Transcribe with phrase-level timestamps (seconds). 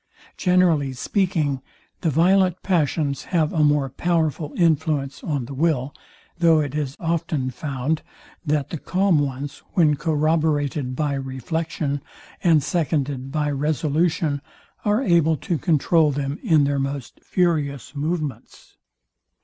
[0.35, 1.61] Generally speaking,
[1.99, 5.93] the violent passions have a more powerful influence on the will;
[6.39, 8.01] though it is often found,
[8.43, 12.01] that the calm ones, when corroborated by reflection,
[12.43, 14.41] and seconded by resolution,
[14.83, 18.77] are able to controul them in their most furious movements.